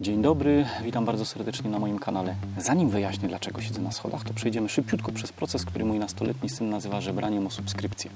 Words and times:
Dzień 0.00 0.22
dobry, 0.22 0.66
witam 0.84 1.04
bardzo 1.04 1.24
serdecznie 1.24 1.70
na 1.70 1.78
moim 1.78 1.98
kanale. 1.98 2.34
Zanim 2.58 2.88
wyjaśnię, 2.88 3.28
dlaczego 3.28 3.60
siedzę 3.60 3.80
na 3.80 3.92
schodach, 3.92 4.24
to 4.24 4.34
przejdziemy 4.34 4.68
szybciutko 4.68 5.12
przez 5.12 5.32
proces, 5.32 5.64
który 5.64 5.84
mój 5.84 5.98
nastoletni 5.98 6.48
syn 6.48 6.70
nazywa 6.70 7.00
żebraniem 7.00 7.46
o 7.46 7.50
subskrypcję. 7.50 8.10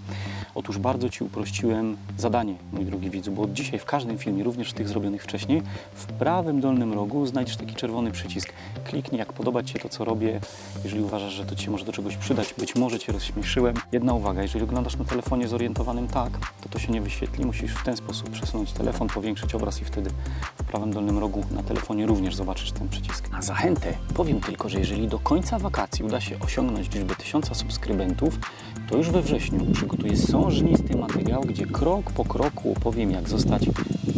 Otóż 0.54 0.78
bardzo 0.78 1.08
Ci 1.08 1.24
uprościłem 1.24 1.96
zadanie, 2.18 2.54
mój 2.72 2.84
drogi 2.84 3.10
widzu, 3.10 3.32
bo 3.32 3.42
od 3.42 3.52
dzisiaj 3.52 3.78
w 3.78 3.84
każdym 3.84 4.18
filmie, 4.18 4.44
również 4.44 4.72
tych 4.72 4.88
zrobionych 4.88 5.22
wcześniej, 5.22 5.62
w 5.94 6.06
prawym 6.06 6.60
dolnym 6.60 6.92
rogu 6.92 7.26
znajdziesz 7.26 7.56
taki 7.56 7.74
czerwony 7.74 8.10
przycisk. 8.10 8.52
Kliknij, 8.84 9.18
jak 9.18 9.32
podoba 9.32 9.62
Ci 9.62 9.72
się 9.72 9.78
to, 9.78 9.88
co 9.88 10.04
robię. 10.04 10.40
Jeżeli 10.84 11.02
uważasz, 11.02 11.32
że 11.32 11.44
to 11.44 11.56
Ci 11.56 11.70
może 11.70 11.84
do 11.84 11.92
czegoś 11.92 12.16
przydać, 12.16 12.54
być 12.58 12.74
może 12.74 12.98
Cię 12.98 13.12
rozśmieszyłem. 13.12 13.74
Jedna 13.92 14.14
uwaga, 14.14 14.42
jeżeli 14.42 14.64
oglądasz 14.64 14.96
na 14.96 15.04
telefonie 15.04 15.48
zorientowanym 15.48 16.08
tak, 16.08 16.30
to 16.60 16.68
to 16.68 16.78
się 16.78 16.92
nie 16.92 17.00
wyświetli. 17.00 17.46
Musisz 17.46 17.72
w 17.74 17.84
ten 17.84 17.96
sposób 17.96 18.30
przesunąć 18.30 18.72
telefon, 18.72 19.08
powiększyć 19.08 19.54
obraz 19.54 19.82
i 19.82 19.84
wtedy 19.84 20.10
w 20.56 20.64
prawym 20.64 20.92
dolnym 20.92 21.18
rogu 21.18 21.44
na 21.50 21.62
również 22.06 22.34
zobaczysz 22.34 22.72
ten 22.72 22.88
przycisk. 22.88 23.30
Na 23.30 23.42
zachętę 23.42 23.94
powiem 24.14 24.40
tylko, 24.40 24.68
że 24.68 24.78
jeżeli 24.78 25.08
do 25.08 25.18
końca 25.18 25.58
wakacji 25.58 26.04
uda 26.04 26.20
się 26.20 26.38
osiągnąć 26.40 26.94
liczbę 26.94 27.14
1000 27.14 27.56
subskrybentów, 27.56 28.38
to 28.88 28.96
już 28.96 29.10
we 29.10 29.22
wrześniu 29.22 29.66
przygotuję 29.72 30.16
sążnisty 30.16 30.96
materiał, 30.96 31.40
gdzie 31.40 31.66
krok 31.66 32.12
po 32.12 32.24
kroku 32.24 32.72
opowiem, 32.72 33.10
jak 33.10 33.28
zostać 33.28 33.62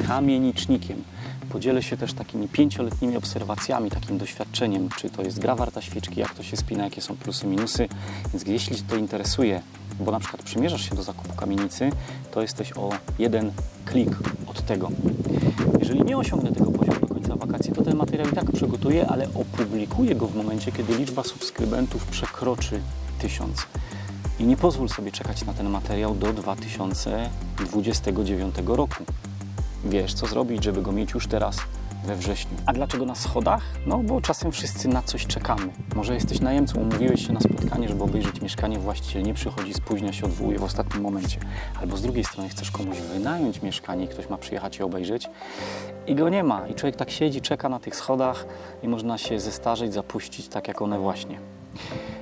kamienicznikiem. 0.06 1.04
Podzielę 1.50 1.82
się 1.82 1.96
też 1.96 2.12
takimi 2.12 2.48
pięcioletnimi 2.48 3.16
obserwacjami, 3.16 3.91
takim 3.91 4.18
doświadczeniem, 4.18 4.88
czy 4.96 5.10
to 5.10 5.22
jest 5.22 5.38
gra 5.38 5.55
warta 5.55 5.82
świeczki, 5.82 6.20
jak 6.20 6.34
to 6.34 6.42
się 6.42 6.56
spina, 6.56 6.84
jakie 6.84 7.00
są 7.00 7.16
plusy, 7.16 7.46
minusy. 7.46 7.88
Więc 8.32 8.46
jeśli 8.46 8.77
to 8.82 8.96
interesuje, 8.96 9.60
bo 10.00 10.12
na 10.12 10.20
przykład 10.20 10.42
przymierzasz 10.42 10.88
się 10.88 10.94
do 10.94 11.02
zakupu 11.02 11.34
kamienicy, 11.36 11.91
to 12.30 12.42
jesteś 12.42 12.72
o 12.72 12.91
jeden 13.18 13.52
klik 13.84 14.10
od 14.46 14.66
tego. 14.66 14.91
Jeżeli 15.78 16.02
nie 16.02 16.18
osiągnę 16.18 16.52
tego 16.52 16.70
poziomu 16.70 16.83
wakacji, 17.46 17.72
to 17.72 17.82
ten 17.82 17.96
materiał 17.96 18.28
i 18.28 18.32
tak 18.32 18.52
przygotuję, 18.52 19.06
ale 19.06 19.28
opublikuję 19.34 20.14
go 20.14 20.26
w 20.26 20.36
momencie, 20.36 20.72
kiedy 20.72 20.98
liczba 20.98 21.24
subskrybentów 21.24 22.06
przekroczy 22.06 22.80
1000. 23.19 23.66
I 24.38 24.44
nie 24.44 24.56
pozwól 24.56 24.88
sobie 24.88 25.12
czekać 25.12 25.44
na 25.44 25.54
ten 25.54 25.70
materiał 25.70 26.14
do 26.14 26.32
2029 26.32 28.54
roku. 28.66 29.04
Wiesz, 29.84 30.14
co 30.14 30.27
zrobić, 30.27 30.64
żeby 30.64 30.82
go 30.82 30.92
mieć 30.92 31.14
już 31.14 31.27
teraz 31.27 31.56
we 32.05 32.16
wrześniu. 32.16 32.56
A 32.66 32.72
dlaczego 32.72 33.06
na 33.06 33.14
schodach? 33.14 33.62
No, 33.86 33.98
bo 33.98 34.20
czasem 34.20 34.52
wszyscy 34.52 34.88
na 34.88 35.02
coś 35.02 35.27
czekamy. 35.27 35.72
Może 35.94 36.14
jesteś 36.14 36.41
najemcą, 36.41 36.80
umówiłeś 36.80 37.27
się 37.27 37.33
na 37.33 37.41
spotkanie, 37.41 37.88
żeby 37.88 38.05
obejrzeć 38.05 38.41
mieszkanie, 38.41 38.78
właściciel 38.78 39.22
nie 39.22 39.34
przychodzi, 39.34 39.74
spóźnia 39.74 40.12
się, 40.12 40.27
odwołuje 40.27 40.58
w 40.58 40.64
ostatnim 40.64 41.02
momencie. 41.02 41.38
Albo 41.80 41.97
z 41.97 42.02
drugiej 42.02 42.25
strony 42.25 42.48
chcesz 42.48 42.70
komuś 42.70 42.98
wynająć 42.98 43.62
mieszkanie 43.62 44.05
i 44.05 44.08
ktoś 44.08 44.28
ma 44.28 44.38
przyjechać 44.38 44.78
i 44.78 44.82
obejrzeć 44.82 45.28
i 46.06 46.14
go 46.14 46.28
nie 46.28 46.44
ma. 46.44 46.69
I 46.69 46.75
człowiek 46.75 46.97
tak 46.97 47.10
siedzi, 47.10 47.41
czeka 47.41 47.69
na 47.69 47.78
tych 47.78 47.97
schodach 47.97 48.47
i 48.82 48.88
można 48.88 49.19
się 49.19 49.41
zestarzeć, 49.41 49.94
zapuścić 49.94 50.48
tak 50.48 50.69
jak 50.69 50.82
one 50.82 50.98
właśnie. 50.98 51.53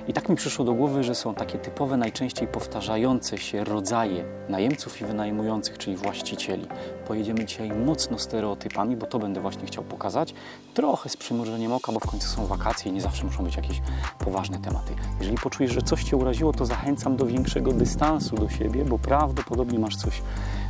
I 0.07 0.13
tak 0.13 0.29
mi 0.29 0.35
przyszło 0.35 0.65
do 0.65 0.73
głowy, 0.73 1.03
że 1.03 1.15
są 1.15 1.35
takie 1.35 1.57
typowe, 1.57 1.97
najczęściej 1.97 2.47
powtarzające 2.47 3.37
się 3.37 3.63
rodzaje 3.63 4.25
najemców 4.49 5.01
i 5.01 5.05
wynajmujących, 5.05 5.77
czyli 5.77 5.95
właścicieli. 5.95 6.67
Pojedziemy 7.07 7.45
dzisiaj 7.45 7.71
mocno 7.71 8.19
stereotypami, 8.19 8.95
bo 8.95 9.05
to 9.05 9.19
będę 9.19 9.41
właśnie 9.41 9.65
chciał 9.65 9.83
pokazać. 9.83 10.33
Trochę 10.73 11.09
z 11.09 11.17
przymrużeniem 11.17 11.71
oka, 11.71 11.91
bo 11.91 11.99
w 11.99 12.07
końcu 12.07 12.27
są 12.27 12.45
wakacje 12.45 12.91
i 12.91 12.93
nie 12.95 13.01
zawsze 13.01 13.25
muszą 13.25 13.43
być 13.43 13.55
jakieś 13.55 13.81
poważne 14.19 14.59
tematy. 14.59 14.93
Jeżeli 15.19 15.37
poczujesz, 15.37 15.73
że 15.73 15.81
coś 15.81 16.03
Cię 16.03 16.17
uraziło, 16.17 16.53
to 16.53 16.65
zachęcam 16.65 17.17
do 17.17 17.25
większego 17.25 17.71
dystansu 17.71 18.35
do 18.35 18.49
siebie, 18.49 18.85
bo 18.85 18.99
prawdopodobnie 18.99 19.79
masz 19.79 19.95
coś 19.95 20.21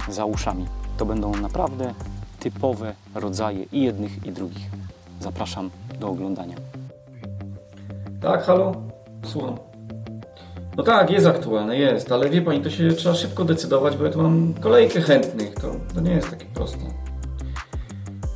za 0.10 0.26
uszami. 0.26 0.66
To 0.98 1.06
będą 1.06 1.36
naprawdę 1.36 1.94
typowe 2.40 2.96
rodzaje 3.16 3.64
i 3.72 3.82
jednych, 3.82 4.26
i 4.26 4.32
drugich. 4.32 4.70
Zapraszam 5.22 5.70
do 6.00 6.10
oglądania. 6.10 6.56
Tak, 8.24 8.44
halo? 8.44 8.72
Słucham. 9.26 9.58
No 10.78 10.84
tak, 10.84 11.10
jest 11.10 11.26
aktualne, 11.26 11.78
jest, 11.78 12.12
ale 12.12 12.30
wie 12.30 12.42
pani, 12.42 12.62
to 12.62 12.70
się 12.70 12.90
trzeba 12.90 13.16
szybko 13.16 13.46
decydować, 13.46 13.98
bo 13.98 14.04
ja 14.04 14.12
tu 14.12 14.22
mam 14.22 14.54
kolejkę 14.54 15.02
chętnych, 15.02 15.56
to, 15.56 15.76
to 15.96 16.02
nie 16.02 16.12
jest 16.12 16.30
takie 16.30 16.46
proste. 16.46 16.78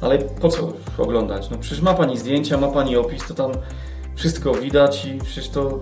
Ale 0.02 0.18
po 0.18 0.50
co 0.50 0.74
oglądać? 0.98 1.50
No 1.50 1.58
przecież 1.58 1.82
ma 1.82 1.94
pani 1.94 2.18
zdjęcia, 2.18 2.58
ma 2.58 2.68
pani 2.68 2.98
opis, 2.98 3.28
to 3.28 3.34
tam 3.34 3.52
wszystko 4.16 4.54
widać 4.54 5.06
i 5.06 5.18
przecież 5.18 5.50
to 5.50 5.80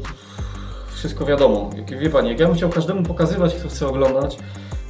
wszystko 0.94 1.26
wiadomo. 1.26 1.70
Jak, 1.78 2.00
wie 2.00 2.10
pani, 2.10 2.30
jak 2.30 2.40
ja 2.40 2.48
bym 2.48 2.56
chciał 2.56 2.70
każdemu 2.70 3.04
pokazywać, 3.04 3.56
kto 3.56 3.70
chce 3.70 3.88
oglądać, 3.88 4.38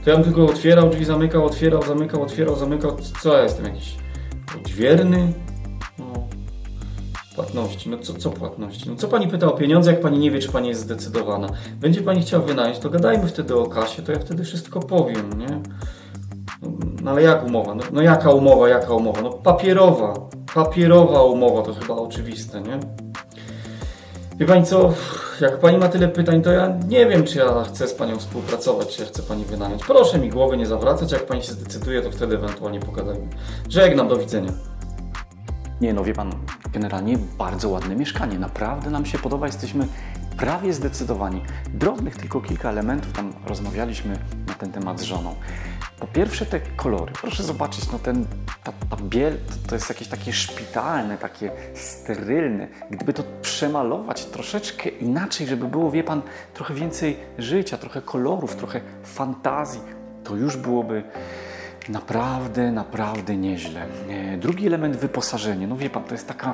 to 0.04 0.10
ja 0.10 0.16
bym 0.16 0.26
tylko 0.26 0.46
otwierał 0.46 0.90
drzwi, 0.90 1.06
zamykał, 1.06 1.46
otwierał, 1.46 1.82
zamykał, 1.82 2.24
otwierał, 2.24 2.56
zamykał. 2.56 2.98
Co 3.22 3.38
ja 3.38 3.44
jestem 3.44 3.66
jakiś 3.66 3.96
odźwierny? 4.62 5.34
No. 7.38 7.44
Płatności. 7.44 7.90
No 7.90 7.98
co, 7.98 8.14
co 8.14 8.30
płatności? 8.30 8.90
No 8.90 8.96
co 8.96 9.08
pani 9.08 9.28
pyta 9.28 9.48
o 9.48 9.52
pieniądze, 9.52 9.92
jak 9.92 10.02
pani 10.02 10.20
nie 10.20 10.32
wie, 10.32 10.40
czy 10.40 10.52
pani 10.52 10.70
jest 10.70 10.82
zdecydowana? 10.82 11.48
Będzie 11.80 12.02
pani 12.02 12.22
chciała 12.22 12.46
wynająć, 12.46 12.80
to 12.80 12.90
gadajmy 12.90 13.28
wtedy 13.28 13.56
o 13.56 13.66
kasie, 13.66 14.02
to 14.02 14.12
ja 14.12 14.20
wtedy 14.20 14.44
wszystko 14.44 14.80
powiem, 14.80 15.40
nie? 15.40 15.62
No 17.02 17.12
ale 17.12 17.22
jak 17.22 17.46
umowa? 17.46 17.76
No, 17.76 17.84
no 17.94 18.02
jaka 18.02 18.32
umowa, 18.32 18.70
jaka 18.70 18.94
umowa? 18.94 19.22
No 19.22 19.30
papierowa. 19.30 20.14
Papierowa 20.54 21.24
umowa, 21.24 21.62
to 21.62 21.74
chyba 21.74 21.94
oczywiste, 21.94 22.62
nie? 22.62 22.80
Wie 24.38 24.46
pani 24.46 24.66
co, 24.66 24.94
jak 25.42 25.60
pani 25.60 25.78
ma 25.78 25.88
tyle 25.88 26.08
pytań, 26.08 26.42
to 26.42 26.52
ja 26.52 26.78
nie 26.88 27.06
wiem, 27.06 27.24
czy 27.24 27.38
ja 27.38 27.64
chcę 27.64 27.88
z 27.88 27.94
panią 27.94 28.18
współpracować, 28.18 28.96
czy 28.96 29.02
ja 29.02 29.08
chcę 29.08 29.24
pani 29.24 29.46
wynająć. 29.46 29.84
Proszę 29.84 30.20
mi 30.20 30.30
głowy 30.30 30.58
nie 30.58 30.66
zawracać, 30.66 31.12
jak 31.12 31.26
pani 31.26 31.44
się 31.44 31.52
zdecyduje, 31.52 32.02
to 32.02 32.12
wtedy 32.12 32.36
ewentualnie 32.36 32.80
pogadajmy. 32.80 33.28
Żegnam, 33.70 34.08
do 34.08 34.18
widzenia. 34.18 34.52
Nie, 35.82 35.94
no 35.94 36.04
wie 36.04 36.14
pan, 36.14 36.32
generalnie 36.74 37.18
bardzo 37.38 37.70
ładne 37.70 37.96
mieszkanie. 37.96 38.40
Naprawdę 38.40 38.90
nam 38.90 39.06
się 39.06 39.18
podoba, 39.18 39.46
jesteśmy 39.46 39.88
prawie 40.38 40.74
zdecydowani. 40.74 41.42
Drobnych 41.74 42.18
tylko 42.18 42.42
kilka 42.42 42.70
elementów, 42.70 43.14
tam 43.14 43.34
rozmawialiśmy 43.46 44.20
na 44.48 44.54
ten 44.54 44.72
temat 44.72 45.00
z 45.00 45.04
żoną. 45.04 45.36
Po 46.00 46.08
pierwsze 46.08 46.46
te 46.46 46.60
kolory. 46.60 47.14
Proszę 47.22 47.44
zobaczyć, 47.44 47.92
no 47.92 48.00
ten, 48.00 48.26
ta, 48.64 48.72
ta 48.90 48.98
biel 49.04 49.38
to, 49.48 49.70
to 49.70 49.76
jest 49.76 49.90
jakieś 49.90 50.08
takie 50.08 50.34
szpitalne, 50.34 51.18
takie 51.18 51.52
sterylne. 51.74 52.68
Gdyby 52.92 53.14
to 53.14 53.24
przemalować 53.42 54.26
troszeczkę 54.26 54.90
inaczej, 54.90 55.48
żeby 55.48 55.68
było, 55.68 55.92
wie 55.92 56.04
pan, 56.04 56.22
trochę 56.54 56.74
więcej 56.74 57.18
życia, 57.38 57.78
trochę 57.78 58.02
kolorów, 58.02 58.56
trochę 58.56 58.82
fantazji, 59.04 59.82
to 60.24 60.36
już 60.36 60.58
byłoby 60.58 61.04
Naprawdę, 61.90 62.72
naprawdę 62.72 63.38
nieźle. 63.38 63.86
E, 64.10 64.38
Drugi 64.38 64.68
element 64.68 64.96
wyposażenie. 64.96 65.68
No 65.68 65.78
wie 65.78 65.90
pan, 65.90 66.04
to 66.04 66.14
jest 66.14 66.28
taka 66.28 66.54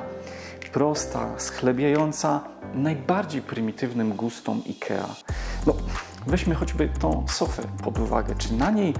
prosta, 0.72 1.28
schlebiająca 1.38 2.40
najbardziej 2.74 3.42
prymitywnym 3.42 4.12
gustom 4.12 4.62
IKEA. 4.68 5.04
No, 5.66 5.74
weźmy 6.26 6.54
choćby 6.54 6.88
tą 7.00 7.24
sofę 7.28 7.62
pod 7.84 7.98
uwagę. 7.98 8.34
Czy 8.38 8.54
na 8.54 8.70
niej 8.70 8.94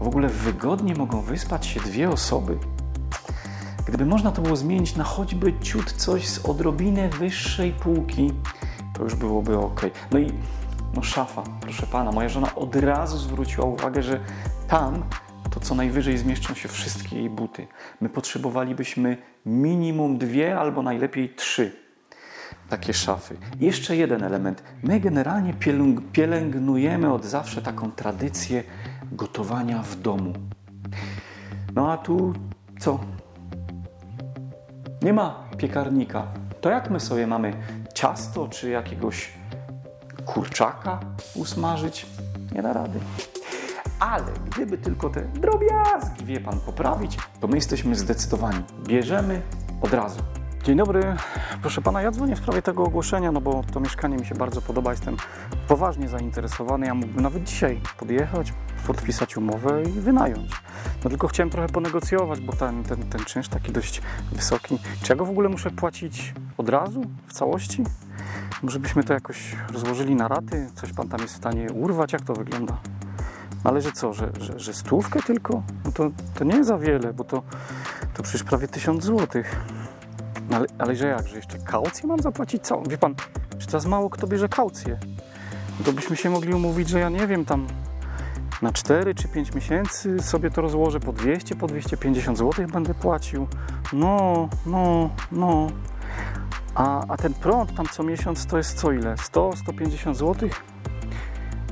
w 0.00 0.06
ogóle 0.06 0.28
wygodnie 0.28 0.94
mogą 0.94 1.20
wyspać 1.20 1.66
się 1.66 1.80
dwie 1.80 2.10
osoby? 2.10 2.58
Gdyby 3.86 4.06
można 4.06 4.32
to 4.32 4.42
było 4.42 4.56
zmienić 4.56 4.96
na 4.96 5.04
choćby 5.04 5.52
ciut 5.60 5.92
coś 5.92 6.28
z 6.28 6.46
odrobinę 6.46 7.08
wyższej 7.08 7.72
półki, 7.72 8.32
to 8.94 9.04
już 9.04 9.14
byłoby 9.14 9.58
ok. 9.58 9.80
No 10.10 10.18
i 10.18 10.32
no 10.94 11.02
szafa, 11.02 11.42
proszę 11.60 11.86
pana, 11.86 12.12
moja 12.12 12.28
żona 12.28 12.54
od 12.54 12.76
razu 12.76 13.18
zwróciła 13.18 13.66
uwagę, 13.66 14.02
że 14.02 14.20
tam 14.68 15.02
to 15.54 15.60
co 15.60 15.74
najwyżej 15.74 16.18
zmieszczą 16.18 16.54
się 16.54 16.68
wszystkie 16.68 17.16
jej 17.16 17.30
buty. 17.30 17.66
My 18.00 18.08
potrzebowalibyśmy 18.08 19.16
minimum 19.46 20.18
dwie 20.18 20.58
albo 20.58 20.82
najlepiej 20.82 21.34
trzy 21.34 21.82
takie 22.68 22.94
szafy. 22.94 23.36
Jeszcze 23.60 23.96
jeden 23.96 24.24
element. 24.24 24.62
My 24.82 25.00
generalnie 25.00 25.54
pielęgnujemy 26.12 27.12
od 27.12 27.24
zawsze 27.24 27.62
taką 27.62 27.92
tradycję 27.92 28.64
gotowania 29.12 29.82
w 29.82 29.96
domu. 29.96 30.32
No 31.74 31.92
a 31.92 31.96
tu 31.98 32.32
co? 32.80 33.00
Nie 35.02 35.12
ma 35.12 35.44
piekarnika. 35.58 36.26
To 36.60 36.70
jak 36.70 36.90
my 36.90 37.00
sobie 37.00 37.26
mamy 37.26 37.52
ciasto 37.94 38.48
czy 38.48 38.70
jakiegoś 38.70 39.32
kurczaka 40.24 41.00
usmażyć? 41.34 42.06
Nie 42.54 42.62
da 42.62 42.72
rady. 42.72 43.00
Ale 44.10 44.32
gdyby 44.50 44.78
tylko 44.78 45.10
te 45.10 45.20
drobiazgi, 45.20 46.24
wie 46.24 46.40
pan, 46.40 46.60
poprawić, 46.60 47.18
to 47.40 47.48
my 47.48 47.56
jesteśmy 47.56 47.94
zdecydowani. 47.94 48.62
Bierzemy 48.86 49.42
od 49.80 49.92
razu. 49.92 50.22
Dzień 50.64 50.76
dobry, 50.76 51.16
proszę 51.60 51.82
pana, 51.82 52.02
ja 52.02 52.10
dzwonię 52.10 52.36
w 52.36 52.38
sprawie 52.38 52.62
tego 52.62 52.84
ogłoszenia, 52.84 53.32
no 53.32 53.40
bo 53.40 53.62
to 53.72 53.80
mieszkanie 53.80 54.16
mi 54.16 54.26
się 54.26 54.34
bardzo 54.34 54.62
podoba, 54.62 54.90
jestem 54.90 55.16
poważnie 55.68 56.08
zainteresowany. 56.08 56.86
Ja 56.86 56.94
mógłbym 56.94 57.22
nawet 57.22 57.44
dzisiaj 57.44 57.80
podjechać, 57.98 58.52
podpisać 58.86 59.36
umowę 59.36 59.82
i 59.82 60.00
wynająć. 60.00 60.50
No 61.04 61.10
tylko 61.10 61.28
chciałem 61.28 61.50
trochę 61.50 61.68
ponegocjować, 61.68 62.40
bo 62.40 62.52
ten, 62.52 62.84
ten, 62.84 63.02
ten 63.02 63.24
czynsz 63.24 63.48
taki 63.48 63.72
dość 63.72 64.02
wysoki. 64.32 64.78
Czy 65.02 65.12
ja 65.12 65.16
go 65.16 65.24
w 65.24 65.30
ogóle 65.30 65.48
muszę 65.48 65.70
płacić 65.70 66.34
od 66.58 66.68
razu, 66.68 67.02
w 67.26 67.32
całości? 67.32 67.84
Może 68.62 68.78
byśmy 68.78 69.04
to 69.04 69.12
jakoś 69.14 69.56
rozłożyli 69.72 70.14
na 70.14 70.28
raty? 70.28 70.70
Coś 70.74 70.92
pan 70.92 71.08
tam 71.08 71.20
jest 71.20 71.34
w 71.34 71.36
stanie 71.36 71.72
urwać? 71.72 72.12
Jak 72.12 72.22
to 72.22 72.34
wygląda? 72.34 72.78
Ale 73.64 73.80
że 73.80 73.92
co, 73.92 74.12
że, 74.12 74.32
że, 74.40 74.58
że 74.60 74.74
stówkę 74.74 75.22
tylko? 75.22 75.62
No 75.84 75.92
to, 75.92 76.10
to 76.34 76.44
nie 76.44 76.64
za 76.64 76.78
wiele, 76.78 77.12
bo 77.12 77.24
to, 77.24 77.42
to 78.14 78.22
przecież 78.22 78.42
prawie 78.42 78.68
tysiąc 78.68 79.04
złotych. 79.04 79.56
No 80.50 80.56
ale, 80.56 80.66
ale 80.78 80.96
że 80.96 81.06
jak, 81.06 81.28
że 81.28 81.36
jeszcze 81.36 81.58
kaucję 81.58 82.08
mam 82.08 82.20
zapłacić 82.22 82.62
całą? 82.62 82.82
Wie 82.82 82.98
pan, 82.98 83.14
że 83.58 83.66
teraz 83.66 83.86
mało 83.86 84.10
kto 84.10 84.26
bierze 84.26 84.48
kaucję. 84.48 84.98
To 85.84 85.92
byśmy 85.92 86.16
się 86.16 86.30
mogli 86.30 86.54
umówić, 86.54 86.88
że 86.88 87.00
ja 87.00 87.08
nie 87.08 87.26
wiem, 87.26 87.44
tam 87.44 87.66
na 88.62 88.72
4 88.72 89.14
czy 89.14 89.28
5 89.28 89.54
miesięcy 89.54 90.22
sobie 90.22 90.50
to 90.50 90.60
rozłożę 90.62 91.00
po 91.00 91.12
200, 91.12 91.56
po 91.56 91.66
250 91.66 92.38
zł 92.38 92.66
będę 92.72 92.94
płacił. 92.94 93.46
No, 93.92 94.48
no, 94.66 95.10
no. 95.32 95.66
A, 96.74 97.06
a 97.08 97.16
ten 97.16 97.34
prąd 97.34 97.74
tam 97.74 97.86
co 97.86 98.02
miesiąc 98.02 98.46
to 98.46 98.56
jest 98.56 98.80
co 98.80 98.92
ile? 98.92 99.16
100, 99.18 99.56
150 99.56 100.16
zł? 100.16 100.48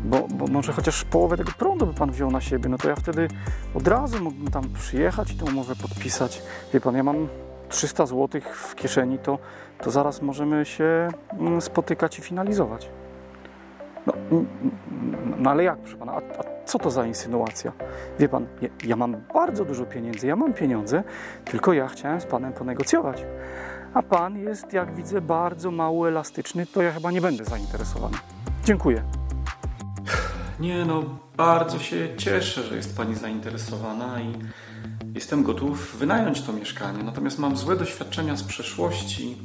Bo, 0.04 0.28
bo 0.28 0.46
może 0.46 0.72
chociaż 0.72 1.04
połowę 1.04 1.36
tego 1.36 1.52
prądu 1.58 1.86
by 1.86 1.94
pan 1.94 2.10
wziął 2.10 2.30
na 2.30 2.40
siebie, 2.40 2.68
no 2.68 2.78
to 2.78 2.88
ja 2.88 2.96
wtedy 2.96 3.28
od 3.74 3.88
razu 3.88 4.24
mógłbym 4.24 4.50
tam 4.50 4.64
przyjechać 4.74 5.32
i 5.32 5.36
tę 5.36 5.44
umowę 5.44 5.74
podpisać. 5.82 6.42
Wie 6.74 6.80
pan, 6.80 6.96
ja 6.96 7.02
mam 7.02 7.28
300 7.68 8.06
zł 8.06 8.40
w 8.52 8.74
kieszeni, 8.74 9.18
to, 9.18 9.38
to 9.82 9.90
zaraz 9.90 10.22
możemy 10.22 10.64
się 10.64 11.08
mm, 11.32 11.60
spotykać 11.60 12.18
i 12.18 12.22
finalizować. 12.22 12.90
No, 14.06 14.12
no 15.38 15.50
ale 15.50 15.64
jak, 15.64 15.78
proszę 15.78 15.96
pana, 15.96 16.12
a, 16.12 16.16
a 16.16 16.64
co 16.64 16.78
to 16.78 16.90
za 16.90 17.06
insynuacja? 17.06 17.72
Wie 18.18 18.28
pan, 18.28 18.46
ja, 18.62 18.68
ja 18.84 18.96
mam 18.96 19.16
bardzo 19.34 19.64
dużo 19.64 19.84
pieniędzy, 19.86 20.26
ja 20.26 20.36
mam 20.36 20.52
pieniądze, 20.52 21.02
tylko 21.44 21.72
ja 21.72 21.88
chciałem 21.88 22.20
z 22.20 22.26
panem 22.26 22.52
ponegocjować. 22.52 23.24
A 23.94 24.02
pan 24.02 24.38
jest, 24.38 24.72
jak 24.72 24.94
widzę, 24.94 25.20
bardzo 25.20 25.70
mało 25.70 26.08
elastyczny, 26.08 26.66
to 26.66 26.82
ja 26.82 26.92
chyba 26.92 27.10
nie 27.10 27.20
będę 27.20 27.44
zainteresowany. 27.44 28.16
Dziękuję. 28.64 29.19
Nie 30.60 30.84
no, 30.84 31.04
bardzo 31.36 31.78
się 31.78 32.08
cieszę, 32.16 32.62
że 32.62 32.76
jest 32.76 32.96
Pani 32.96 33.16
zainteresowana 33.16 34.20
i 34.20 34.32
jestem 35.14 35.42
gotów 35.42 35.96
wynająć 35.98 36.42
to 36.42 36.52
mieszkanie. 36.52 37.02
Natomiast 37.02 37.38
mam 37.38 37.56
złe 37.56 37.76
doświadczenia 37.76 38.36
z 38.36 38.42
przeszłości 38.42 39.36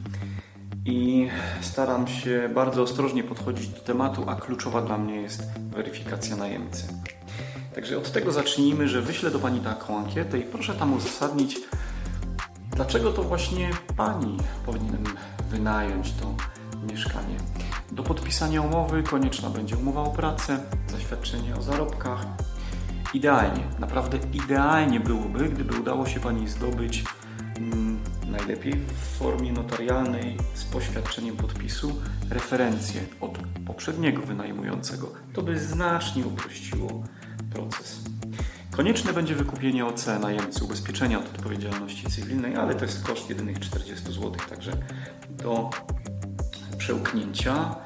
i 0.85 1.27
staram 1.61 2.07
się 2.07 2.49
bardzo 2.55 2.81
ostrożnie 2.81 3.23
podchodzić 3.23 3.67
do 3.67 3.79
tematu, 3.79 4.23
a 4.27 4.35
kluczowa 4.35 4.81
dla 4.81 4.97
mnie 4.97 5.15
jest 5.15 5.43
weryfikacja 5.59 6.35
najemcy. 6.35 6.87
Także 7.75 7.97
od 7.97 8.11
tego 8.11 8.31
zacznijmy, 8.31 8.87
że 8.87 9.01
wyślę 9.01 9.31
do 9.31 9.39
Pani 9.39 9.59
taką 9.59 9.97
ankietę 9.97 10.39
i 10.39 10.43
proszę 10.43 10.73
tam 10.73 10.93
uzasadnić, 10.93 11.57
dlaczego 12.71 13.11
to 13.11 13.23
właśnie 13.23 13.69
Pani 13.97 14.37
powinienem 14.65 15.03
wynająć 15.49 16.13
to 16.13 16.35
mieszkanie. 16.93 17.37
Do 17.95 18.03
podpisania 18.03 18.61
umowy 18.61 19.03
konieczna 19.03 19.49
będzie 19.49 19.77
umowa 19.77 20.01
o 20.01 20.09
pracę, 20.09 20.59
zaświadczenie 20.87 21.55
o 21.55 21.61
zarobkach. 21.61 22.25
Idealnie, 23.13 23.63
naprawdę 23.79 24.17
idealnie 24.33 24.99
byłoby, 24.99 25.49
gdyby 25.49 25.79
udało 25.79 26.05
się 26.05 26.19
Pani 26.19 26.47
zdobyć 26.47 27.03
mm, 27.57 27.99
najlepiej 28.27 28.73
w 28.73 29.17
formie 29.17 29.51
notarialnej 29.53 30.37
z 30.53 30.63
poświadczeniem 30.63 31.37
podpisu 31.37 32.01
referencję 32.29 33.01
od 33.21 33.37
poprzedniego 33.67 34.21
wynajmującego. 34.21 35.11
To 35.33 35.41
by 35.41 35.59
znacznie 35.59 36.25
uprościło 36.25 37.03
proces. 37.53 37.99
Konieczne 38.71 39.13
będzie 39.13 39.35
wykupienie 39.35 39.85
OC 39.85 40.07
najemcy 40.21 40.63
ubezpieczenia 40.63 41.19
od 41.19 41.25
odpowiedzialności 41.25 42.07
cywilnej, 42.07 42.55
ale 42.55 42.75
to 42.75 42.85
jest 42.85 43.03
koszt 43.03 43.29
jedynych 43.29 43.59
40 43.59 44.05
zł, 44.05 44.31
także 44.49 44.71
do 45.29 45.69
przełknięcia. 46.77 47.84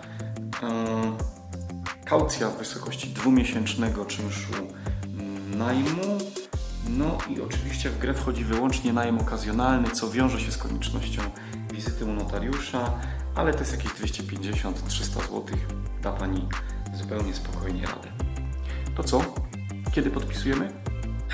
Yy, 0.62 1.40
Kaucja 2.06 2.50
w 2.50 2.58
wysokości 2.58 3.08
dwumiesięcznego 3.08 4.06
czynszu 4.06 4.54
najmu. 5.58 6.18
No 6.90 7.18
i 7.30 7.42
oczywiście 7.42 7.90
w 7.90 8.00
grę 8.00 8.14
wchodzi 8.14 8.44
wyłącznie 8.44 8.94
najem 8.94 9.20
okazjonalny, 9.20 9.90
co 9.90 10.10
wiąże 10.10 10.40
się 10.40 10.52
z 10.52 10.58
koniecznością 10.58 11.22
wizyty 11.74 12.06
u 12.06 12.14
notariusza, 12.14 12.94
ale 13.36 13.54
to 13.54 13.60
jest 13.60 13.72
jakieś 13.72 13.92
250-300 13.92 14.74
zł. 15.04 15.46
Da 16.02 16.12
Pani 16.12 16.48
zupełnie 16.94 17.34
spokojnie 17.34 17.82
radę. 17.82 18.08
To 18.96 19.04
co? 19.04 19.22
Kiedy 19.92 20.10
podpisujemy? 20.10 20.74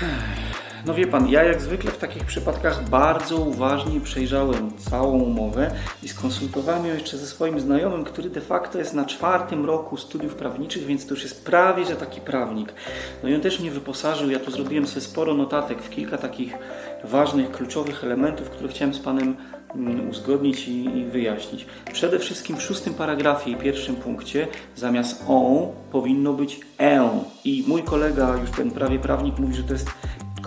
No 0.86 0.94
wie 0.94 1.06
pan, 1.06 1.28
ja 1.28 1.44
jak 1.44 1.62
zwykle 1.62 1.90
w 1.90 1.98
takich 1.98 2.24
przypadkach 2.24 2.88
bardzo 2.88 3.36
uważnie 3.36 4.00
przejrzałem 4.00 4.78
całą 4.78 5.18
umowę 5.18 5.70
i 6.02 6.08
skonsultowałem 6.08 6.86
ją 6.86 6.94
jeszcze 6.94 7.18
ze 7.18 7.26
swoim 7.26 7.60
znajomym, 7.60 8.04
który 8.04 8.30
de 8.30 8.40
facto 8.40 8.78
jest 8.78 8.94
na 8.94 9.04
czwartym 9.04 9.64
roku 9.64 9.96
studiów 9.96 10.34
prawniczych, 10.34 10.84
więc 10.86 11.06
to 11.06 11.14
już 11.14 11.22
jest 11.22 11.44
prawie, 11.44 11.84
że 11.84 11.96
taki 11.96 12.20
prawnik. 12.20 12.72
No 13.22 13.28
i 13.28 13.34
on 13.34 13.40
też 13.40 13.60
mnie 13.60 13.70
wyposażył, 13.70 14.30
ja 14.30 14.38
tu 14.38 14.50
zrobiłem 14.50 14.86
sobie 14.86 15.00
sporo 15.00 15.34
notatek 15.34 15.82
w 15.82 15.90
kilka 15.90 16.18
takich 16.18 16.54
ważnych, 17.04 17.50
kluczowych 17.50 18.04
elementów, 18.04 18.50
które 18.50 18.68
chciałem 18.68 18.94
z 18.94 18.98
panem 18.98 19.36
mm, 19.74 20.10
uzgodnić 20.10 20.68
i, 20.68 20.98
i 20.98 21.04
wyjaśnić. 21.04 21.66
Przede 21.92 22.18
wszystkim 22.18 22.56
w 22.56 22.62
szóstym 22.62 22.94
paragrafie 22.94 23.50
i 23.50 23.56
pierwszym 23.56 23.96
punkcie 23.96 24.48
zamiast 24.76 25.24
on 25.28 25.68
powinno 25.92 26.32
być 26.32 26.60
e. 26.80 27.10
I 27.44 27.64
mój 27.66 27.82
kolega, 27.82 28.36
już 28.40 28.50
ten 28.50 28.70
prawie 28.70 28.98
prawnik, 28.98 29.38
mówi, 29.38 29.54
że 29.54 29.62
to 29.62 29.72
jest 29.72 29.90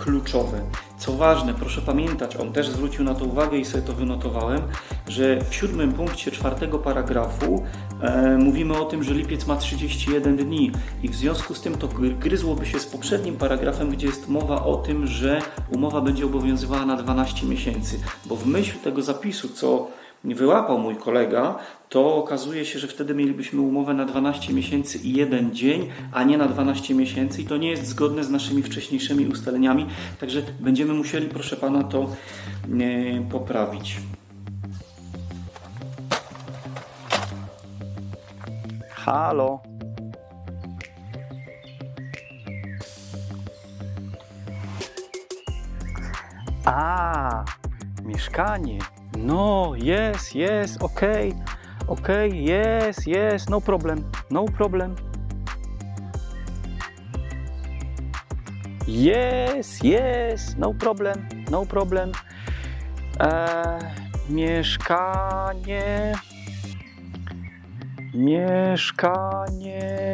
kluczowe. 0.00 0.60
Co 0.98 1.12
ważne, 1.12 1.54
proszę 1.54 1.82
pamiętać, 1.82 2.36
on 2.36 2.52
też 2.52 2.68
zwrócił 2.68 3.04
na 3.04 3.14
to 3.14 3.24
uwagę 3.24 3.58
i 3.58 3.64
sobie 3.64 3.82
to 3.82 3.92
wynotowałem, 3.92 4.62
że 5.08 5.40
w 5.50 5.54
siódmym 5.54 5.92
punkcie 5.92 6.30
czwartego 6.30 6.78
paragrafu 6.78 7.64
e, 8.00 8.38
mówimy 8.38 8.78
o 8.78 8.84
tym, 8.84 9.04
że 9.04 9.14
lipiec 9.14 9.46
ma 9.46 9.56
31 9.56 10.36
dni 10.36 10.72
i 11.02 11.08
w 11.08 11.14
związku 11.14 11.54
z 11.54 11.60
tym 11.60 11.74
to 11.74 11.88
gry- 11.88 12.18
gryzłoby 12.18 12.66
się 12.66 12.78
z 12.80 12.86
poprzednim 12.86 13.36
paragrafem, 13.36 13.90
gdzie 13.90 14.06
jest 14.06 14.28
mowa 14.28 14.64
o 14.64 14.76
tym, 14.76 15.06
że 15.06 15.42
umowa 15.70 16.00
będzie 16.00 16.26
obowiązywała 16.26 16.86
na 16.86 16.96
12 16.96 17.46
miesięcy, 17.46 18.00
bo 18.26 18.36
w 18.36 18.46
myśl 18.46 18.78
tego 18.78 19.02
zapisu, 19.02 19.48
co 19.48 19.88
wyłapał 20.24 20.78
mój 20.78 20.96
kolega, 20.96 21.58
to 21.88 22.16
okazuje 22.16 22.64
się, 22.64 22.78
że 22.78 22.88
wtedy 22.88 23.14
mielibyśmy 23.14 23.60
umowę 23.60 23.94
na 23.94 24.04
12 24.04 24.52
miesięcy 24.52 24.98
i 24.98 25.12
jeden 25.12 25.54
dzień, 25.54 25.88
a 26.12 26.24
nie 26.24 26.38
na 26.38 26.48
12 26.48 26.94
miesięcy 26.94 27.42
i 27.42 27.44
to 27.44 27.56
nie 27.56 27.70
jest 27.70 27.86
zgodne 27.86 28.24
z 28.24 28.30
naszymi 28.30 28.62
wcześniejszymi 28.62 29.26
ustaleniami, 29.26 29.86
także 30.20 30.42
będziemy 30.60 30.94
musieli, 30.94 31.28
proszę 31.28 31.56
pana, 31.56 31.84
to 31.84 32.02
e, 32.02 33.30
poprawić. 33.30 33.96
Halo. 38.90 39.60
A, 46.64 47.44
mieszkanie. 48.04 48.78
No, 49.18 49.72
jest, 49.76 50.34
jest, 50.34 50.82
okej, 50.82 51.34
okej, 51.88 52.44
jest, 52.44 53.06
jest, 53.06 53.50
no 53.50 53.60
problem, 53.60 54.04
no 54.30 54.44
problem. 54.44 54.94
Yes, 58.88 59.84
yes, 59.84 60.56
no 60.58 60.74
problem, 60.74 61.28
no 61.50 61.66
problem. 61.66 62.12
Eee, 63.20 63.80
mieszkanie. 64.30 66.12
Mieszkanie 68.14 70.12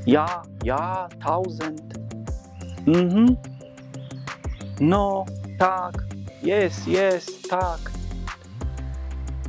ja, 0.06 0.42
ja, 0.64 1.08
thousand 1.20 1.82
mhm. 2.86 3.38
No, 4.80 5.26
tak 5.60 6.08
jest, 6.44 6.88
jest, 6.88 7.50
tak. 7.50 7.92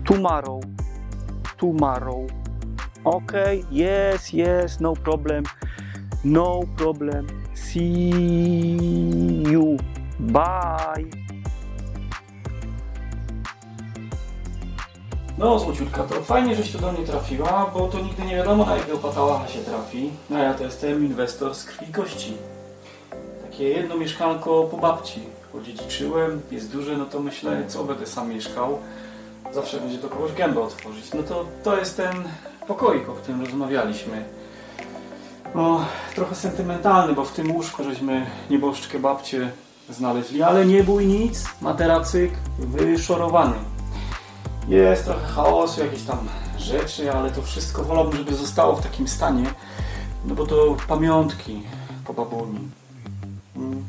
Tomorrow. 0.04 0.60
Tomorrow. 1.56 2.26
Okay, 3.04 3.64
yes, 3.70 4.32
yes, 4.32 4.80
no 4.80 4.94
problem. 4.94 5.44
No 6.24 6.60
problem. 6.76 7.26
See 7.54 8.10
you. 9.44 9.76
Bye 10.18 11.27
No, 15.38 15.58
Złociutka, 15.58 16.02
to 16.02 16.22
fajnie, 16.22 16.54
żeś 16.54 16.72
tu 16.72 16.78
do 16.78 16.92
mnie 16.92 17.06
trafiła, 17.06 17.70
bo 17.74 17.88
to 17.88 18.00
nigdy 18.00 18.22
nie 18.22 18.36
wiadomo, 18.36 18.66
na 18.66 18.76
jakiego 18.76 18.98
patałacha 18.98 19.48
się 19.48 19.58
trafi. 19.58 20.10
No 20.30 20.38
ja 20.38 20.54
to 20.54 20.64
jestem 20.64 21.06
inwestor 21.06 21.54
z 21.54 21.64
krwi 21.64 21.92
kości. 21.92 22.32
Takie 23.42 23.68
jedno 23.68 23.96
mieszkanko 23.96 24.64
po 24.70 24.76
babci. 24.76 25.20
Odziedziczyłem, 25.60 26.40
jest 26.50 26.72
duże, 26.72 26.96
no 26.96 27.04
to 27.04 27.20
myślę, 27.20 27.64
co 27.68 27.84
będę 27.84 28.06
sam 28.06 28.28
mieszkał. 28.28 28.78
Zawsze 29.52 29.80
będzie 29.80 29.98
do 29.98 30.08
kogoś 30.08 30.32
gębę 30.32 30.60
otworzyć. 30.60 31.12
No 31.14 31.22
to, 31.22 31.44
to 31.64 31.76
jest 31.76 31.96
ten 31.96 32.14
pokoik, 32.66 33.08
o 33.08 33.12
którym 33.12 33.44
rozmawialiśmy. 33.44 34.24
No, 35.54 35.84
trochę 36.14 36.34
sentymentalny, 36.34 37.14
bo 37.14 37.24
w 37.24 37.32
tym 37.32 37.52
łóżku 37.52 37.84
żeśmy 37.84 38.26
nieboszczkę 38.50 38.98
babcię 38.98 39.50
znaleźli, 39.90 40.42
ale 40.42 40.66
nie 40.66 40.84
bój 40.84 41.06
nic, 41.06 41.44
materacyk 41.60 42.32
wyszorowany. 42.58 43.54
Jest 44.68 45.04
trochę 45.04 45.26
chaosu, 45.26 45.84
jakieś 45.84 46.02
tam 46.02 46.18
rzeczy, 46.58 47.12
ale 47.12 47.30
to 47.30 47.42
wszystko 47.42 47.84
wolałbym, 47.84 48.16
żeby 48.16 48.34
zostało 48.34 48.76
w 48.76 48.82
takim 48.82 49.08
stanie, 49.08 49.44
no 50.24 50.34
bo 50.34 50.46
to 50.46 50.76
pamiątki 50.88 51.62
po 52.04 52.14
babuni. 52.14 52.58
Mm. 53.56 53.86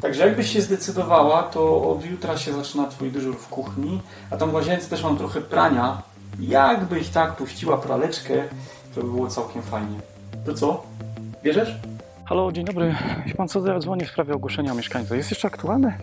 Także 0.00 0.26
jakbyś 0.26 0.52
się 0.52 0.62
zdecydowała, 0.62 1.42
to 1.42 1.90
od 1.90 2.04
jutra 2.04 2.38
się 2.38 2.52
zaczyna 2.52 2.86
Twój 2.86 3.10
dyżur 3.10 3.36
w 3.36 3.48
kuchni, 3.48 4.00
a 4.30 4.36
tam 4.36 4.50
w 4.50 4.54
łazience 4.54 4.88
też 4.88 5.02
mam 5.02 5.16
trochę 5.16 5.40
prania. 5.40 6.02
Jakbyś 6.40 7.08
tak 7.08 7.36
puściła 7.36 7.76
praleczkę, 7.76 8.34
to 8.94 9.00
by 9.00 9.12
było 9.12 9.28
całkiem 9.28 9.62
fajnie. 9.62 10.00
To 10.46 10.54
co? 10.54 10.82
Bierzesz? 11.42 11.74
Halo, 12.28 12.52
dzień 12.52 12.64
dobry. 12.64 12.94
Wie 13.26 13.34
pan 13.34 13.48
co, 13.48 13.66
ja 13.66 13.78
dzwonię 13.78 14.06
w 14.06 14.10
sprawie 14.10 14.34
ogłoszenia 14.34 14.74
mieszkańca. 14.74 15.16
Jest 15.16 15.30
jeszcze 15.30 15.48
aktualne? 15.48 15.98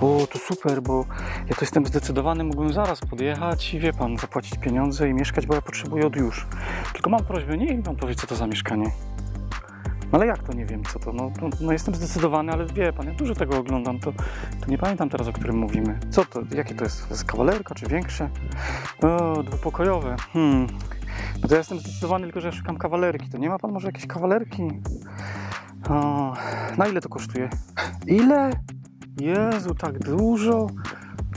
O, 0.00 0.26
to 0.32 0.38
super, 0.38 0.82
bo 0.82 1.04
ja 1.48 1.54
to 1.54 1.60
jestem 1.60 1.86
zdecydowany, 1.86 2.44
mógłbym 2.44 2.72
zaraz 2.72 3.00
podjechać 3.00 3.74
i 3.74 3.78
wie 3.78 3.92
pan, 3.92 4.16
zapłacić 4.16 4.58
pieniądze 4.58 5.08
i 5.08 5.14
mieszkać, 5.14 5.46
bo 5.46 5.54
ja 5.54 5.62
potrzebuję 5.62 6.06
od 6.06 6.16
już. 6.16 6.46
Tylko 6.92 7.10
mam 7.10 7.24
prośbę, 7.24 7.58
nie 7.58 7.76
mi 7.76 7.82
pan 7.82 7.96
powie, 7.96 8.14
co 8.14 8.26
to 8.26 8.36
za 8.36 8.46
mieszkanie. 8.46 8.90
No 10.12 10.18
ale 10.18 10.26
jak 10.26 10.42
to 10.42 10.52
nie 10.52 10.66
wiem, 10.66 10.82
co 10.84 10.98
to? 10.98 11.12
No, 11.12 11.30
no, 11.42 11.48
no 11.60 11.72
jestem 11.72 11.94
zdecydowany, 11.94 12.52
ale 12.52 12.66
wie 12.66 12.92
pan, 12.92 13.06
ja 13.06 13.14
dużo 13.14 13.34
tego 13.34 13.58
oglądam, 13.58 14.00
to, 14.00 14.12
to 14.60 14.70
nie 14.70 14.78
pamiętam 14.78 15.08
teraz, 15.08 15.28
o 15.28 15.32
którym 15.32 15.56
mówimy. 15.56 15.98
Co 16.10 16.24
to? 16.24 16.40
Jakie 16.54 16.74
to 16.74 16.84
jest? 16.84 17.08
To 17.08 17.14
jest 17.14 17.24
kawalerka 17.24 17.74
czy 17.74 17.86
większe? 17.86 18.30
O, 19.02 19.42
dwupokojowe. 19.42 20.16
Hmm. 20.32 20.66
No 21.42 21.48
to 21.48 21.54
ja 21.54 21.58
jestem 21.58 21.78
zdecydowany, 21.78 22.24
tylko 22.24 22.40
że 22.40 22.48
ja 22.48 22.52
szukam 22.52 22.78
kawalerki. 22.78 23.28
To 23.28 23.38
nie 23.38 23.48
ma 23.48 23.58
pan 23.58 23.72
może 23.72 23.88
jakiejś 23.88 24.06
kawalerki? 24.06 24.62
O, 25.90 26.32
na 26.78 26.86
ile 26.86 27.00
to 27.00 27.08
kosztuje? 27.08 27.50
Ile? 28.06 28.50
Jezu, 29.20 29.74
tak 29.74 29.98
dużo? 29.98 30.66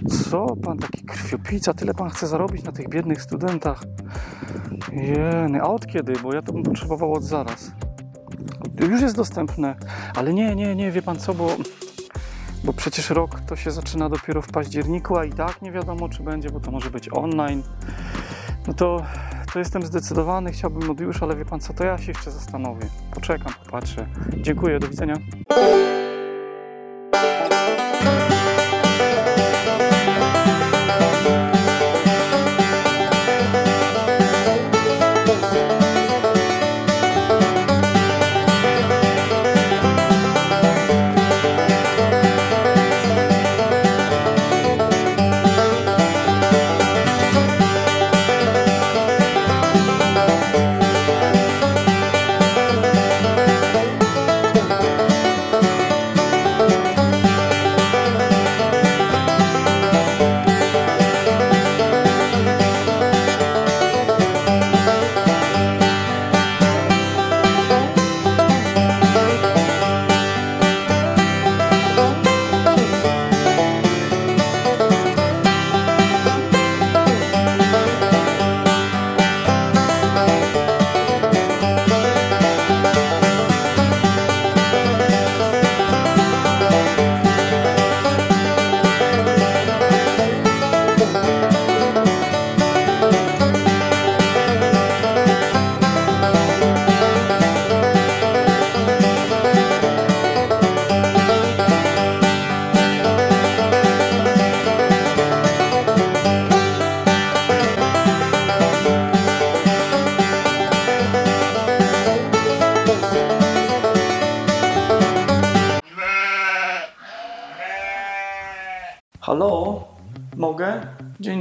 Co 0.10 0.56
pan 0.56 0.78
taki 0.78 1.04
krwiopica? 1.04 1.74
Tyle 1.74 1.94
pan 1.94 2.10
chce 2.10 2.28
zarobić 2.28 2.64
na 2.64 2.72
tych 2.72 2.90
biednych 2.90 3.22
studentach? 3.22 3.84
Jeny, 4.92 5.62
a 5.62 5.66
od 5.66 5.88
kiedy? 5.88 6.14
Bo 6.24 6.34
ja 6.34 6.42
to 6.42 6.54
bym 6.54 6.64
potrzebował 6.64 7.14
od 7.14 7.24
zaraz. 7.24 7.72
Już 8.90 9.02
jest 9.02 9.16
dostępne, 9.16 9.76
ale 10.16 10.34
nie, 10.34 10.56
nie, 10.56 10.76
nie, 10.76 10.92
wie 10.92 11.02
pan 11.02 11.20
co, 11.20 11.34
bo, 11.34 11.56
bo 12.64 12.74
przecież 12.74 13.10
rok 13.10 13.40
to 13.40 13.56
się 13.56 13.72
zaczyna 13.72 14.10
dopiero 14.10 14.42
w 14.42 14.48
październiku, 14.48 15.18
a 15.18 15.26
i 15.26 15.34
tak 15.34 15.62
nie 15.62 15.72
wiadomo, 15.72 16.10
czy 16.10 16.24
będzie, 16.24 16.50
bo 16.50 16.60
to 16.60 16.72
może 16.72 16.90
być 16.92 17.10
online. 17.14 17.64
No 18.68 18.74
to, 18.74 19.02
to 19.54 19.60
jestem 19.60 19.86
zdecydowany, 19.86 20.52
chciałbym 20.52 20.90
od 20.90 21.00
już, 21.00 21.24
ale 21.24 21.36
wie 21.36 21.46
pan 21.46 21.60
co, 21.60 21.74
to 21.74 21.84
ja 21.84 21.98
się 21.98 22.12
jeszcze 22.12 22.32
zastanowię. 22.32 22.88
Poczekam, 23.14 23.54
popatrzę. 23.66 24.08
Dziękuję, 24.38 24.80
do 24.80 24.88
widzenia. 24.88 25.16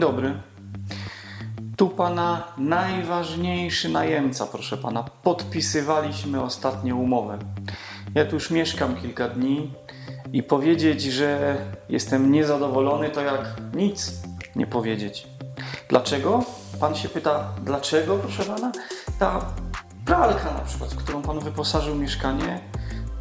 Dzień 0.00 0.08
dobry. 0.08 0.34
Tu 1.76 1.88
pana 1.88 2.42
najważniejszy 2.58 3.88
najemca, 3.88 4.46
proszę 4.46 4.76
pana. 4.76 5.04
Podpisywaliśmy 5.22 6.42
ostatnią 6.42 6.98
umowę. 6.98 7.38
Ja 8.14 8.24
tu 8.24 8.34
już 8.34 8.50
mieszkam 8.50 8.96
kilka 8.96 9.28
dni 9.28 9.70
i 10.32 10.42
powiedzieć, 10.42 11.02
że 11.02 11.56
jestem 11.88 12.32
niezadowolony, 12.32 13.10
to 13.10 13.20
jak 13.20 13.56
nic 13.74 14.12
nie 14.56 14.66
powiedzieć. 14.66 15.26
Dlaczego? 15.88 16.44
Pan 16.80 16.94
się 16.94 17.08
pyta, 17.08 17.48
dlaczego, 17.64 18.16
proszę 18.16 18.44
pana? 18.44 18.72
Ta 19.18 19.46
pralka 20.04 20.54
na 20.54 20.60
przykład, 20.60 20.90
w 20.94 20.96
którą 20.96 21.22
pan 21.22 21.40
wyposażył 21.40 21.94
mieszkanie, 21.94 22.60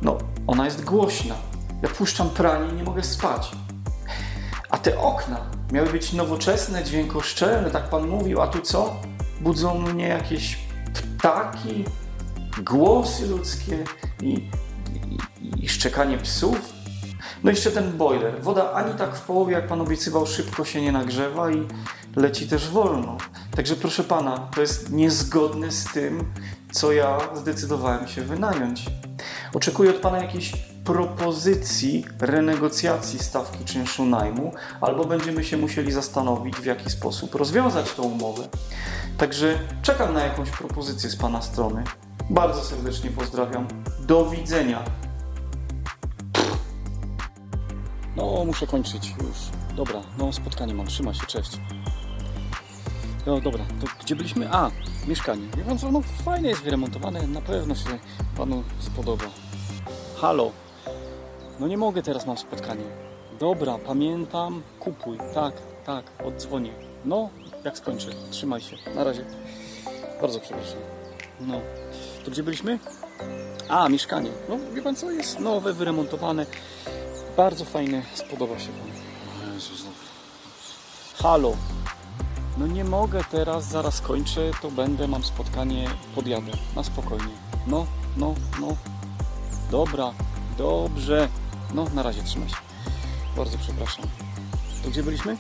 no, 0.01 0.17
ona 0.48 0.65
jest 0.65 0.83
głośna. 0.83 1.36
Ja 1.83 1.89
puszczam 1.89 2.29
pranie 2.29 2.74
i 2.74 2.75
nie 2.75 2.83
mogę 2.83 3.03
spać. 3.03 3.51
A 4.70 4.78
te 4.78 5.00
okna 5.00 5.38
miały 5.72 5.90
być 5.90 6.14
nowoczesne, 6.14 6.84
dźwiękoszczelne, 6.84 7.72
tak 7.72 7.90
pan 7.90 8.08
mówił, 8.08 8.42
a 8.42 8.48
tu 8.48 8.62
co? 8.62 8.96
Budzą 9.42 9.80
mnie 9.80 10.08
jakieś 10.08 10.58
ptaki, 11.18 11.86
głosy 12.64 13.28
ludzkie 13.28 13.84
i, 14.22 14.50
i, 15.42 15.64
i 15.64 15.70
szczekanie 15.70 16.18
psów. 16.18 16.74
No 17.44 17.50
jeszcze 17.50 17.72
ten 17.72 17.98
boiler. 17.98 18.42
Woda 18.42 18.72
ani 18.72 18.94
tak 18.94 19.16
w 19.16 19.22
połowie, 19.22 19.54
jak 19.54 19.68
pan 19.68 19.82
obiecywał, 19.82 20.26
szybko 20.28 20.66
się 20.66 20.82
nie 20.82 20.92
nagrzewa 20.92 21.52
i 21.52 21.68
leci 22.16 22.48
też 22.48 22.70
wolno. 22.70 23.18
Także 23.56 23.76
proszę 23.76 24.04
pana, 24.04 24.38
to 24.38 24.62
jest 24.62 24.92
niezgodne 24.92 25.72
z 25.72 25.86
tym, 25.86 26.34
co 26.72 26.92
ja 26.92 27.18
zdecydowałem 27.36 28.08
się 28.08 28.22
wynająć. 28.22 28.86
Oczekuję 29.54 29.90
od 29.90 29.96
pana 29.96 30.18
jakiejś 30.18 30.52
propozycji 30.86 32.05
renegocjacji 32.19 33.19
stawki 33.19 33.65
czynszu 33.65 34.05
najmu, 34.05 34.51
albo 34.81 35.05
będziemy 35.05 35.43
się 35.43 35.57
musieli 35.57 35.91
zastanowić, 35.91 36.55
w 36.55 36.65
jaki 36.65 36.89
sposób 36.89 37.36
rozwiązać 37.36 37.93
tą 37.93 38.03
umowę. 38.03 38.43
Także 39.17 39.59
czekam 39.81 40.13
na 40.13 40.24
jakąś 40.24 40.50
propozycję 40.50 41.09
z 41.09 41.15
pana 41.15 41.41
strony. 41.41 41.83
Bardzo 42.29 42.63
serdecznie 42.63 43.12
pozdrawiam. 43.12 43.67
Do 44.00 44.25
widzenia. 44.25 44.83
No, 48.15 48.45
muszę 48.45 48.67
kończyć 48.67 49.09
już. 49.09 49.38
Dobra, 49.75 50.01
no 50.17 50.33
spotkanie 50.33 50.74
mam, 50.74 50.88
trzyma 50.88 51.13
się, 51.13 51.25
cześć. 51.25 51.59
No 53.25 53.41
dobra, 53.41 53.65
to 53.81 53.88
gdzie 54.03 54.15
byliśmy? 54.15 54.51
A, 54.51 54.71
mieszkanie. 55.07 55.48
Wie 55.57 55.77
co, 55.77 55.91
no 55.91 56.01
fajne 56.01 56.50
jest 56.50 56.62
wyremontowane, 56.62 57.27
na 57.27 57.41
pewno 57.41 57.75
się 57.75 58.00
panu 58.38 58.63
spodoba. 58.79 59.25
Halo, 60.21 60.51
no 61.60 61.68
nie 61.68 61.78
mogę, 61.78 62.04
teraz 62.04 62.25
mam 62.25 62.38
spotkanie. 62.38 62.84
Dobra, 63.39 63.78
pamiętam, 63.78 64.62
kupuj, 64.80 65.18
tak, 65.34 65.54
tak, 65.86 66.06
oddzwonię. 66.25 66.72
No, 67.06 67.30
jak 67.63 67.78
skończę, 67.78 68.08
trzymaj 68.32 68.62
się, 68.62 68.78
na 68.96 69.04
razie. 69.04 69.25
Bardzo 70.22 70.39
przepraszam. 70.39 70.80
No, 71.39 71.62
to 72.25 72.32
gdzie 72.32 72.44
byliśmy? 72.44 72.80
A, 73.70 73.89
mieszkanie. 73.89 74.32
No, 74.50 74.58
wie 74.74 74.82
pan 74.82 74.96
co, 74.96 75.12
jest 75.12 75.39
nowe, 75.39 75.74
wyremontowane. 75.74 76.46
Bardzo 77.38 77.66
fajne, 77.66 78.01
spodoba 78.13 78.60
się 78.60 78.70
panu. 78.70 79.54
Jezus, 79.54 79.86
no. 79.86 79.92
Halo. 81.24 81.54
No 82.58 82.68
nie 82.68 82.84
mogę 82.84 83.24
teraz, 83.32 83.66
zaraz 83.66 84.01
kończę, 84.01 84.51
to 84.62 84.72
będę, 84.72 85.08
mam 85.08 85.24
spotkanie, 85.24 85.88
podjadę, 86.16 86.51
na 86.75 86.84
spokojnie. 86.84 87.34
No, 87.68 87.86
no, 88.18 88.36
no. 88.62 88.68
Dobra, 89.72 90.13
dobrze. 90.58 91.28
No, 91.74 91.86
na 91.94 92.04
razie 92.04 92.24
trzymaj 92.24 92.50
się. 92.50 92.56
Bardzo 93.38 93.58
przepraszam. 93.58 94.06
To 94.84 94.90
gdzie 94.90 95.04
byliśmy? 95.04 95.38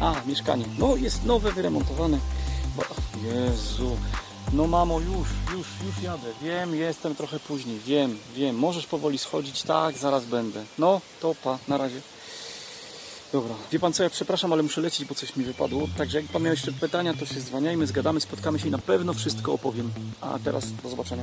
A, 0.00 0.14
mieszkanie. 0.26 0.64
No, 0.78 0.96
jest 0.96 1.24
nowe, 1.24 1.52
wyremontowane. 1.52 2.18
Bo- 2.76 2.84
Jezu. 3.24 3.96
No 4.52 4.66
mamo, 4.66 5.00
już, 5.00 5.28
już, 5.52 5.66
już 5.86 6.02
jadę. 6.02 6.28
Wiem, 6.42 6.74
jestem 6.74 7.14
trochę 7.14 7.40
później. 7.40 7.78
Wiem, 7.86 8.18
wiem. 8.34 8.56
Możesz 8.56 8.86
powoli 8.86 9.18
schodzić. 9.18 9.62
Tak, 9.62 9.98
zaraz 9.98 10.24
będę. 10.24 10.64
No, 10.78 11.00
to 11.20 11.34
pa, 11.44 11.58
na 11.68 11.76
razie. 11.78 12.00
Dobra, 13.32 13.54
wie 13.72 13.78
pan 13.78 13.92
co, 13.92 14.02
ja 14.02 14.10
przepraszam, 14.10 14.52
ale 14.52 14.62
muszę 14.62 14.80
lecieć, 14.80 15.08
bo 15.08 15.14
coś 15.14 15.36
mi 15.36 15.44
wypadło. 15.44 15.88
Także 15.98 16.20
jak 16.20 16.30
pan 16.30 16.42
miał 16.42 16.50
jeszcze 16.50 16.72
pytania, 16.72 17.14
to 17.14 17.26
się 17.26 17.40
zwaniajmy, 17.40 17.86
zgadamy, 17.86 18.20
spotkamy 18.20 18.58
się 18.58 18.68
i 18.68 18.70
na 18.70 18.78
pewno 18.78 19.12
wszystko 19.12 19.52
opowiem. 19.52 19.90
A 20.20 20.38
teraz 20.44 20.72
do 20.72 20.88
zobaczenia. 20.88 21.22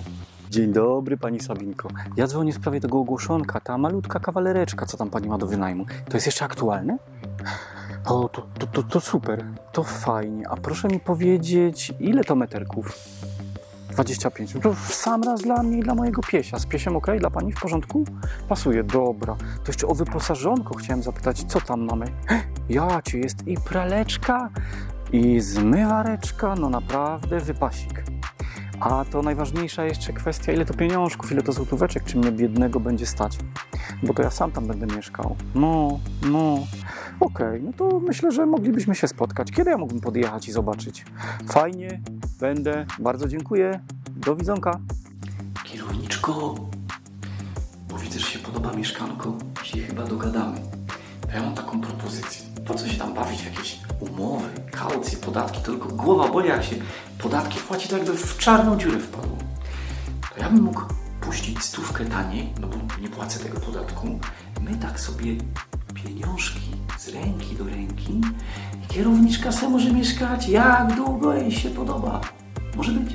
Dzień 0.49 0.73
dobry, 0.73 1.17
pani 1.17 1.39
Sabinko. 1.39 1.89
Ja 2.17 2.27
dzwonię 2.27 2.53
w 2.53 2.55
sprawie 2.55 2.81
tego 2.81 2.99
ogłoszonka, 2.99 3.59
ta 3.59 3.77
malutka 3.77 4.19
kawalereczka, 4.19 4.85
co 4.85 4.97
tam 4.97 5.09
pani 5.09 5.27
ma 5.27 5.37
do 5.37 5.47
wynajmu. 5.47 5.85
To 6.09 6.17
jest 6.17 6.25
jeszcze 6.25 6.45
aktualne? 6.45 6.97
O, 8.05 8.29
to, 8.29 8.47
to, 8.59 8.67
to, 8.67 8.83
to 8.83 8.99
super, 8.99 9.45
to 9.71 9.83
fajnie. 9.83 10.49
A 10.49 10.55
proszę 10.55 10.87
mi 10.87 10.99
powiedzieć, 10.99 11.93
ile 11.99 12.23
to 12.23 12.35
meterków? 12.35 12.99
25. 13.97 14.55
No 14.55 14.61
to 14.61 14.73
w 14.73 14.93
sam 14.93 15.23
raz 15.23 15.41
dla 15.41 15.63
mnie 15.63 15.77
i 15.77 15.81
dla 15.81 15.95
mojego 15.95 16.21
piesia. 16.21 16.59
Z 16.59 16.65
piesiem 16.65 16.95
ok? 16.95 17.07
Dla 17.19 17.29
pani 17.29 17.51
w 17.51 17.61
porządku? 17.61 18.05
Pasuje, 18.49 18.83
dobra. 18.83 19.35
To 19.35 19.67
jeszcze 19.67 19.87
o 19.87 19.95
wyposażonko 19.95 20.75
chciałem 20.75 21.03
zapytać, 21.03 21.43
co 21.43 21.61
tam 21.61 21.85
mamy? 21.85 22.05
Ja 22.69 23.01
cię 23.01 23.19
jest 23.19 23.47
i 23.47 23.57
praleczka, 23.57 24.49
i 25.11 25.39
zmywareczka, 25.39 26.55
no 26.55 26.69
naprawdę 26.69 27.39
wypasik. 27.39 28.03
A 28.79 29.05
to 29.05 29.21
najważniejsza 29.21 29.85
jeszcze 29.85 30.13
kwestia, 30.13 30.51
ile 30.51 30.65
to 30.65 30.73
pieniążków, 30.73 31.31
ile 31.31 31.41
to 31.41 31.51
złotóweczek, 31.51 32.03
czy 32.03 32.17
mnie 32.17 32.31
biednego 32.31 32.79
będzie 32.79 33.05
stać. 33.05 33.37
Bo 34.03 34.13
to 34.13 34.23
ja 34.23 34.31
sam 34.31 34.51
tam 34.51 34.67
będę 34.67 34.95
mieszkał. 34.95 35.35
No, 35.55 35.99
no. 36.31 36.57
Okej, 37.19 37.63
no 37.63 37.73
to 37.73 37.99
myślę, 37.99 38.31
że 38.31 38.45
moglibyśmy 38.45 38.95
się 38.95 39.07
spotkać. 39.07 39.51
Kiedy 39.51 39.71
ja 39.71 39.77
mógłbym 39.77 40.01
podjechać 40.01 40.47
i 40.47 40.51
zobaczyć? 40.51 41.05
Fajnie, 41.47 42.01
będę. 42.39 42.85
Bardzo 42.99 43.27
dziękuję. 43.27 43.79
Do 44.15 44.35
widzonka. 44.35 44.79
Kierowniczko, 45.63 46.55
bo 47.89 47.97
widzę, 47.97 48.19
że 48.19 48.25
się 48.25 48.39
podoba 48.39 48.73
mieszkanko. 48.73 49.37
Się 49.63 49.77
chyba 49.79 50.03
dogadamy. 50.03 50.57
To 51.21 51.31
ja 51.33 51.41
mam 51.41 51.55
taką 51.55 51.81
propozycję. 51.81 52.45
Po 52.65 52.73
co 52.73 52.87
się 52.87 52.97
tam 52.97 53.13
bawić 53.13 53.41
w 53.41 53.45
jakieś 53.45 53.79
umowy, 53.99 54.49
kaucje, 54.71 55.17
podatki? 55.17 55.61
Tylko 55.61 55.87
głowa 55.87 56.27
boli, 56.27 56.49
jak 56.49 56.63
się 56.63 56.75
podatki 57.17 57.59
płaci, 57.59 57.89
to 57.89 57.97
jakby 57.97 58.13
w 58.13 58.37
czarną 58.37 58.77
dziurę 58.77 58.99
wpadło. 58.99 59.37
To 60.35 60.41
ja 60.41 60.49
bym 60.49 60.63
mógł 60.63 60.81
puścić 61.21 61.63
stówkę 61.63 62.05
taniej, 62.05 62.53
no 62.61 62.67
bo 62.67 62.77
nie 63.01 63.09
płacę 63.09 63.39
tego 63.39 63.59
podatku. 63.59 64.19
My 64.61 64.75
tak 64.77 64.99
sobie 64.99 65.35
pieniążki 66.03 66.71
z 66.97 67.07
ręki 67.07 67.55
do 67.55 67.63
ręki 67.63 68.21
i 68.83 68.87
kierowniczka 68.87 69.51
se 69.51 69.69
może 69.69 69.93
mieszkać 69.93 70.49
jak 70.49 70.95
długo 70.95 71.33
jej 71.33 71.51
się 71.51 71.69
podoba. 71.69 72.21
Może 72.75 72.91
być. 72.91 73.13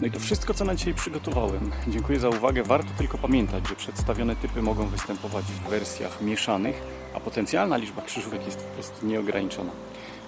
No 0.00 0.06
i 0.06 0.10
to 0.10 0.20
wszystko, 0.20 0.54
co 0.54 0.64
na 0.64 0.74
dzisiaj 0.74 0.94
przygotowałem. 0.94 1.70
Dziękuję 1.88 2.20
za 2.20 2.28
uwagę. 2.28 2.62
Warto 2.62 2.88
tylko 2.98 3.18
pamiętać, 3.18 3.68
że 3.68 3.74
przedstawione 3.74 4.36
typy 4.36 4.62
mogą 4.62 4.86
występować 4.86 5.44
w 5.44 5.70
wersjach 5.70 6.22
mieszanych, 6.22 6.82
a 7.14 7.20
potencjalna 7.20 7.76
liczba 7.76 8.02
krzyżówek 8.02 8.46
jest 8.46 8.58
po 8.58 8.74
prostu 8.74 9.06
nieograniczona. 9.06 9.70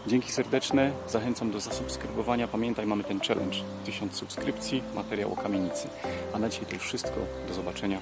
Dzięki 0.07 0.33
serdeczne, 0.33 0.93
zachęcam 1.09 1.51
do 1.51 1.61
zasubskrybowania. 1.61 2.49
Pamiętaj, 2.49 2.87
mamy 2.87 3.05
ten 3.05 3.21
challenge 3.21 3.57
1000 3.85 4.15
subskrypcji, 4.15 4.83
materiał 4.95 5.33
o 5.33 5.37
kamienicy. 5.37 5.89
A 6.35 6.39
na 6.39 6.49
dzisiaj 6.49 6.67
to 6.67 6.75
już 6.75 6.83
wszystko. 6.83 7.17
Do 7.49 7.55
zobaczenia. 7.55 7.99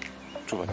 Czuwaj. 0.46 0.68